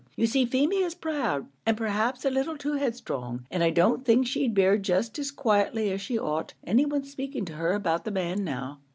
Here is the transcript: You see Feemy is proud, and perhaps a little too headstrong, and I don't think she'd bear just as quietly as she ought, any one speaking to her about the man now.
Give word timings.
You 0.15 0.25
see 0.25 0.47
Feemy 0.47 0.81
is 0.81 0.95
proud, 0.95 1.45
and 1.63 1.77
perhaps 1.77 2.25
a 2.25 2.31
little 2.31 2.57
too 2.57 2.73
headstrong, 2.73 3.45
and 3.51 3.63
I 3.63 3.69
don't 3.69 4.03
think 4.03 4.25
she'd 4.25 4.55
bear 4.55 4.75
just 4.79 5.19
as 5.19 5.29
quietly 5.29 5.91
as 5.91 6.01
she 6.01 6.17
ought, 6.17 6.55
any 6.63 6.85
one 6.85 7.03
speaking 7.03 7.45
to 7.45 7.53
her 7.53 7.73
about 7.73 8.03
the 8.05 8.09
man 8.11 8.43
now. 8.43 8.79